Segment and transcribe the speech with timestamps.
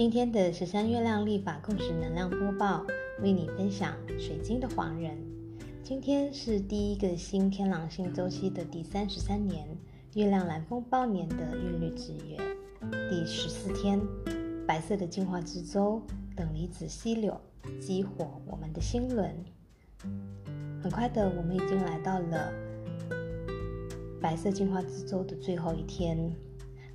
[0.00, 2.86] 今天的十三月亮历法共识能量播报，
[3.20, 5.14] 为你分享水晶的黄人。
[5.82, 9.68] 今天是第一个新天狼星周期的第三十三年
[10.14, 12.38] 月亮蓝风暴年的韵律之月
[13.10, 14.00] 第十四天，
[14.66, 16.00] 白色的进化之舟
[16.34, 17.38] 等离子溪流
[17.78, 19.30] 激活我们的心轮。
[20.82, 22.50] 很快的，我们已经来到了
[24.18, 26.32] 白色进化之舟的最后一天。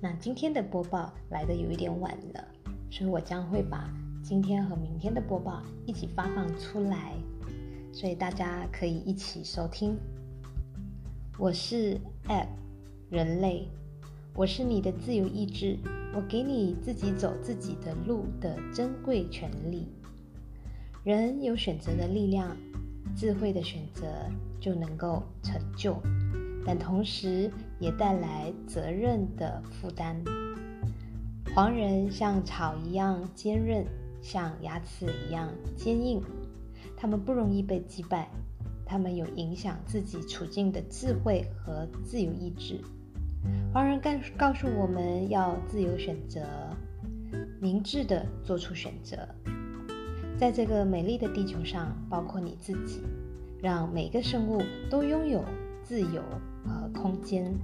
[0.00, 2.48] 那今天的播报来的有一点晚了，
[2.94, 7.12] 所以我将会把今天和明天的播报一起发放出来，
[7.92, 9.98] 所以大家可以一起收听。
[11.36, 11.98] 我是
[12.28, 12.46] App
[13.10, 13.68] 人类，
[14.32, 15.76] 我是你的自由意志，
[16.14, 19.88] 我给你自己走自己的路的珍贵权利。
[21.02, 22.56] 人有选择的力量，
[23.16, 24.06] 智慧的选择
[24.60, 26.00] 就能够成就。
[26.64, 27.50] 但同时
[27.80, 30.16] 也带来责任的负担。
[31.54, 33.86] 黄人像草一样坚韧，
[34.20, 36.20] 像牙齿一样坚硬。
[36.96, 38.28] 他们不容易被击败，
[38.84, 42.80] 他们有影响自己处境的智慧和自由意志。
[43.72, 46.40] 黄人告告诉我们要自由选择，
[47.60, 49.16] 明智的做出选择。
[50.36, 53.00] 在这个美丽的地球上，包括你自己，
[53.62, 55.44] 让每个生物都拥有
[55.84, 56.20] 自由。
[56.66, 57.54] 和空间，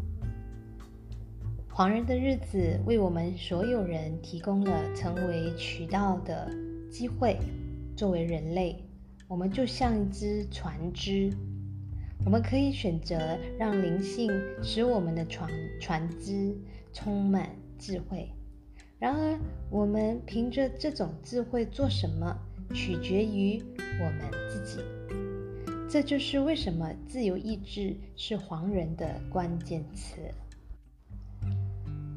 [1.80, 6.54] 黄人的日子为我们所有人提供了成为渠道的
[6.90, 7.38] 机会。
[7.96, 8.84] 作为人类，
[9.26, 11.32] 我们就像一只船只，
[12.22, 14.30] 我们可以选择让灵性
[14.62, 15.50] 使我们的船
[15.80, 16.54] 船只
[16.92, 18.30] 充满智慧。
[18.98, 19.38] 然而，
[19.70, 22.36] 我们凭着这种智慧做什么，
[22.74, 23.58] 取决于
[23.98, 24.82] 我们自己。
[25.88, 30.20] 这就是为什么自由意志是黄人的关键词。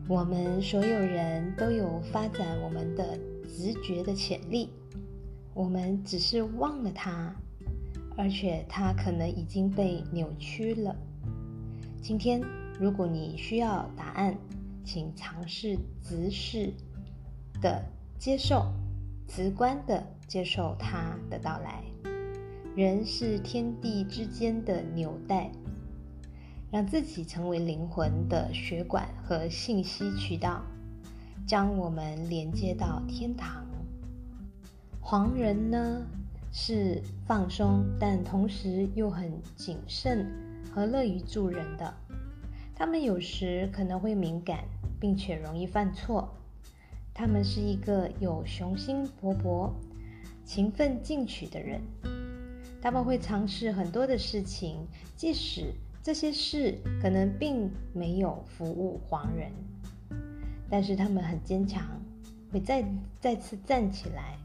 [0.06, 4.70] 我们所有人都有发展我们的直觉的潜力，
[5.54, 7.34] 我们只是忘了它，
[8.18, 10.94] 而且它可能已经被扭曲了。
[12.02, 12.42] 今天，
[12.78, 14.38] 如果你需要答案，
[14.84, 16.74] 请尝试直视
[17.62, 17.82] 的
[18.20, 18.66] 接受，
[19.26, 21.82] 直观的接受它的到来。
[22.76, 25.50] 人是天地之间的纽带，
[26.74, 30.60] 让自己成为灵魂的血管和信息渠道，
[31.46, 33.64] 将我们连接到天堂。
[35.00, 36.04] 黄人呢，
[36.52, 40.26] 是放松，但同时又很谨慎
[40.74, 41.94] 和乐于助人的。
[42.74, 44.64] 他们有时可能会敏感，
[45.00, 46.28] 并且容易犯错。
[47.14, 49.70] 他们是一个有雄心勃勃、
[50.44, 51.80] 勤奋进取的人。
[52.82, 55.72] 他们会尝试很多的事情，即使
[56.04, 59.50] 这些事可能并没有服务黄人，
[60.70, 61.82] 但是他们很坚强，
[62.52, 62.84] 会再
[63.22, 64.38] 再次站起来。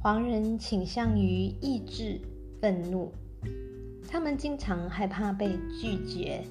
[0.00, 2.20] 黄人倾向于抑制
[2.60, 3.10] 愤怒，
[4.08, 6.44] 他们经常害怕被拒绝。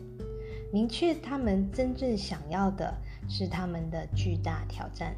[0.73, 2.93] 明确他们真正想要的
[3.29, 5.15] 是他们的巨大挑战。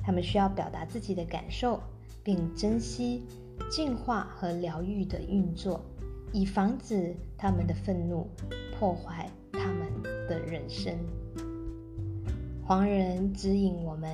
[0.00, 1.80] 他们需要表达自己的感受，
[2.22, 3.22] 并珍惜。
[3.68, 5.84] 净化和疗愈的运作，
[6.32, 8.28] 以防止他们的愤怒
[8.78, 9.90] 破坏他们
[10.28, 10.94] 的人生。
[12.62, 14.10] 黄人指引我们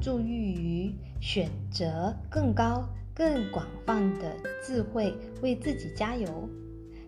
[0.00, 6.48] 注意于选择更高、更广泛的智慧，为自己加油。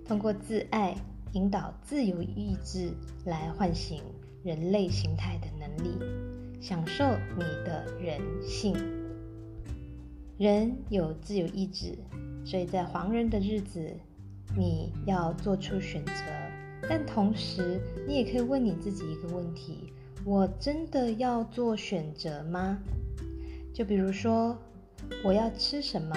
[0.06, 0.96] 通过自爱
[1.32, 2.90] 引导自由意志
[3.26, 4.02] 来唤醒
[4.42, 5.98] 人类形态的能力，
[6.62, 7.04] 享受
[7.36, 8.74] 你的人性。
[10.38, 11.98] 人有自由意志，
[12.46, 13.92] 所以在黄人的日子，
[14.58, 16.12] 你要做出选择。
[16.88, 19.92] 但同时，你也可以问你自己一个问题：
[20.24, 22.78] 我真的要做选择吗？
[23.72, 24.58] 就比如说，
[25.22, 26.16] 我要吃什么？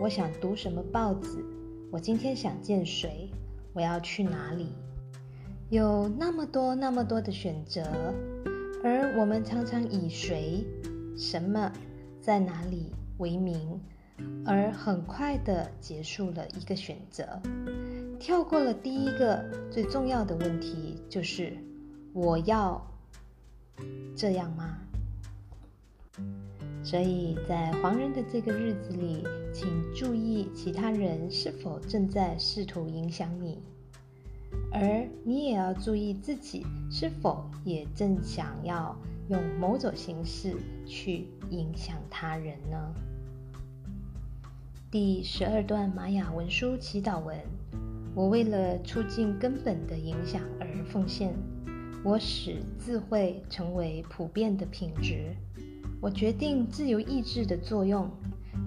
[0.00, 1.44] 我想读什么报纸？
[1.92, 3.30] 我今天想见谁？
[3.72, 4.68] 我要去哪里？
[5.68, 7.82] 有那么多那么多的选择，
[8.82, 10.64] 而我们常常以谁、
[11.16, 11.70] 什么、
[12.20, 12.92] 在哪里。
[13.18, 13.80] 为名，
[14.44, 17.40] 而很快的结束了一个选择，
[18.18, 21.56] 跳过了第一个最重要的问题，就是
[22.12, 22.84] 我要
[24.16, 24.78] 这样吗？
[26.82, 33.58] 所以在黄人的这个日子里，请注意其他人是否正在试图影响你，
[34.72, 38.96] 而你也要注意自己是否也正想要。
[39.30, 42.94] 用某种形式去影响他人呢？
[44.94, 47.36] 第十二段玛雅文书祈祷文：
[48.14, 51.34] 我为了促进根本的影响而奉献，
[52.04, 55.34] 我使智慧成为普遍的品质，
[56.00, 58.08] 我决定自由意志的作用，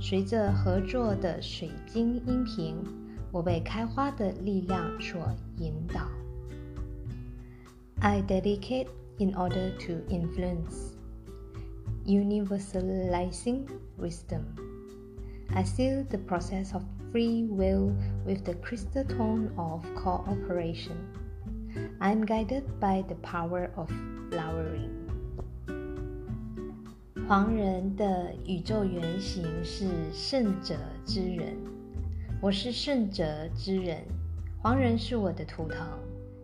[0.01, 2.75] 随着合作的水晶音频，
[3.31, 6.09] 我被开花的力量所引导。
[8.01, 8.87] I dedicate
[9.17, 10.91] in order to influence,
[12.05, 13.61] universalizing
[13.97, 14.41] wisdom.
[15.56, 17.92] I seal the process of free will
[18.24, 20.96] with the crystal tone of cooperation.
[22.00, 23.90] I am guided by the power of
[24.30, 24.90] flowering.
[27.28, 31.56] 黄人的宇宙原型是圣者之人，
[32.40, 34.02] 我是圣者之人。
[34.58, 35.86] 黄人是我的图腾，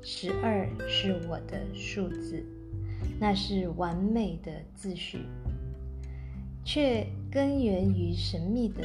[0.00, 2.44] 十二是我的数字，
[3.20, 5.20] 那是完美的秩序，
[6.65, 8.81] 却根源于神秘的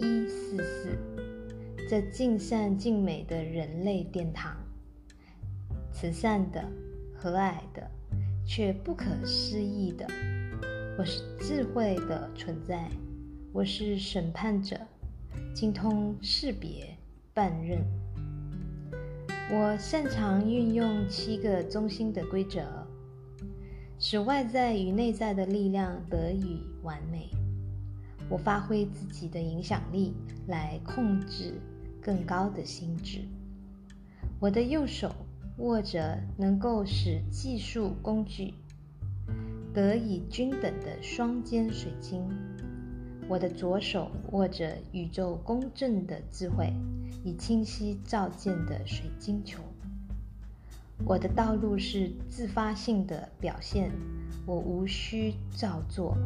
[0.00, 0.98] 一四四，
[1.88, 4.56] 这尽善尽美的人类殿堂，
[5.92, 6.64] 慈善的、
[7.14, 7.88] 和蔼的，
[8.44, 10.06] 却不可思议的。
[10.98, 12.90] 我是智慧的存在，
[13.52, 14.76] 我是审判者，
[15.54, 16.96] 精通识别、
[17.32, 17.78] 辨认。
[19.52, 22.60] 我擅长运用七个中心的规则，
[24.02, 27.28] 使外在与内在的力量得以完美。
[28.30, 30.14] 我发挥自己的影响力
[30.46, 31.60] 来控制
[32.00, 33.20] 更高的心智。
[34.40, 35.14] 我的右手
[35.58, 38.54] 握着能够使技术工具。
[39.74, 42.26] 得以均等的双尖水晶，
[43.28, 46.72] 我的左手握着宇宙公正的智慧，
[47.22, 49.62] 以清晰照见的水晶球。
[51.04, 53.90] 我的道路是自发性的表现，
[54.46, 56.16] 我无需照做。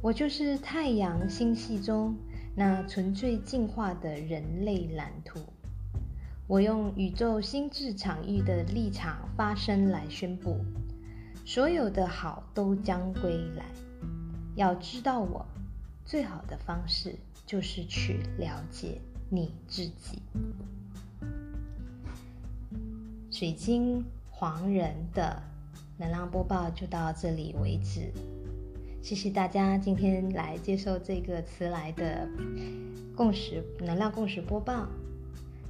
[0.00, 2.14] 我就是太阳星系中
[2.54, 5.40] 那纯粹进化的人类蓝图。
[6.46, 10.60] 我用宇宙心智场域的立场发声来宣布。
[11.46, 13.64] 所有的好都将归来。
[14.54, 15.44] 要知道我，
[16.04, 20.22] 最好的方式就是去了解你自己。
[23.34, 25.42] 水晶黄人的
[25.98, 28.12] 能量播报就到这里为止。
[29.02, 32.28] 谢谢大家今天来接受这个词来的
[33.16, 34.86] 共识能量共识播报，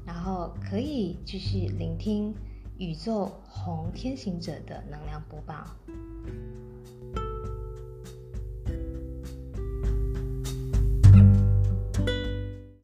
[0.05, 2.35] 然后可以继续聆听。
[2.77, 5.67] 宇宙红天行者的能量播报。